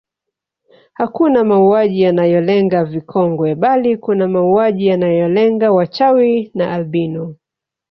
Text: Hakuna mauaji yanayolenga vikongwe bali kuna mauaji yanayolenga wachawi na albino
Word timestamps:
Hakuna 0.93 1.43
mauaji 1.43 2.01
yanayolenga 2.01 2.83
vikongwe 2.85 3.55
bali 3.55 3.97
kuna 3.97 4.27
mauaji 4.27 4.87
yanayolenga 4.87 5.71
wachawi 5.71 6.51
na 6.55 6.73
albino 6.73 7.35